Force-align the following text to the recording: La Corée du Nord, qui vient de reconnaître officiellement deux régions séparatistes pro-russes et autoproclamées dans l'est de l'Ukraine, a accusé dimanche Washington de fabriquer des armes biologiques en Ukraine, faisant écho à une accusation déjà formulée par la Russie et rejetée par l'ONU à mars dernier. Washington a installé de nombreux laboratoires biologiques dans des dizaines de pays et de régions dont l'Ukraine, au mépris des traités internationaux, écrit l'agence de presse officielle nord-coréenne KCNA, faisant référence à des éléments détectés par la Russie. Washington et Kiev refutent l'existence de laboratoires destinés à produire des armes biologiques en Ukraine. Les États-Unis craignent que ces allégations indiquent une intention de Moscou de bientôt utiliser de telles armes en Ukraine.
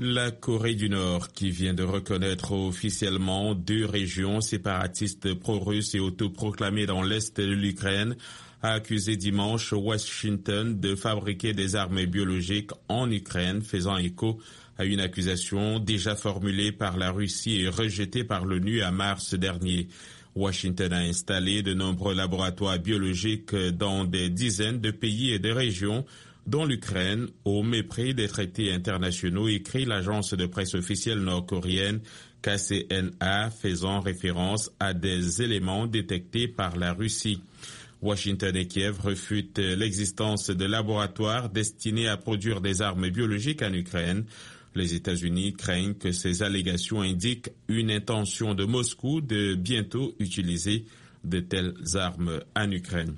La 0.00 0.32
Corée 0.32 0.74
du 0.74 0.88
Nord, 0.90 1.28
qui 1.30 1.52
vient 1.52 1.72
de 1.72 1.84
reconnaître 1.84 2.50
officiellement 2.50 3.54
deux 3.54 3.86
régions 3.86 4.40
séparatistes 4.40 5.34
pro-russes 5.34 5.94
et 5.94 6.00
autoproclamées 6.00 6.86
dans 6.86 7.02
l'est 7.04 7.40
de 7.40 7.52
l'Ukraine, 7.52 8.16
a 8.60 8.72
accusé 8.72 9.14
dimanche 9.16 9.72
Washington 9.72 10.80
de 10.80 10.96
fabriquer 10.96 11.52
des 11.52 11.76
armes 11.76 12.06
biologiques 12.06 12.72
en 12.88 13.08
Ukraine, 13.08 13.62
faisant 13.62 13.96
écho 13.96 14.40
à 14.78 14.84
une 14.84 14.98
accusation 14.98 15.78
déjà 15.78 16.16
formulée 16.16 16.72
par 16.72 16.96
la 16.96 17.12
Russie 17.12 17.60
et 17.60 17.68
rejetée 17.68 18.24
par 18.24 18.46
l'ONU 18.46 18.82
à 18.82 18.90
mars 18.90 19.34
dernier. 19.34 19.86
Washington 20.34 20.92
a 20.92 20.98
installé 20.98 21.62
de 21.62 21.72
nombreux 21.72 22.14
laboratoires 22.16 22.80
biologiques 22.80 23.54
dans 23.54 24.04
des 24.04 24.28
dizaines 24.28 24.80
de 24.80 24.90
pays 24.90 25.30
et 25.30 25.38
de 25.38 25.52
régions 25.52 26.04
dont 26.46 26.64
l'Ukraine, 26.64 27.28
au 27.44 27.62
mépris 27.62 28.14
des 28.14 28.28
traités 28.28 28.72
internationaux, 28.72 29.48
écrit 29.48 29.84
l'agence 29.84 30.34
de 30.34 30.46
presse 30.46 30.74
officielle 30.74 31.20
nord-coréenne 31.20 32.00
KCNA, 32.42 33.50
faisant 33.50 34.00
référence 34.00 34.70
à 34.78 34.92
des 34.92 35.42
éléments 35.42 35.86
détectés 35.86 36.48
par 36.48 36.76
la 36.76 36.92
Russie. 36.92 37.40
Washington 38.02 38.54
et 38.54 38.66
Kiev 38.66 39.00
refutent 39.00 39.58
l'existence 39.58 40.50
de 40.50 40.64
laboratoires 40.66 41.48
destinés 41.48 42.08
à 42.08 42.18
produire 42.18 42.60
des 42.60 42.82
armes 42.82 43.08
biologiques 43.08 43.62
en 43.62 43.72
Ukraine. 43.72 44.24
Les 44.74 44.94
États-Unis 44.94 45.54
craignent 45.54 45.94
que 45.94 46.12
ces 46.12 46.42
allégations 46.42 47.00
indiquent 47.00 47.50
une 47.68 47.90
intention 47.90 48.54
de 48.54 48.64
Moscou 48.64 49.22
de 49.22 49.54
bientôt 49.54 50.14
utiliser 50.18 50.84
de 51.24 51.40
telles 51.40 51.74
armes 51.94 52.40
en 52.54 52.70
Ukraine. 52.70 53.12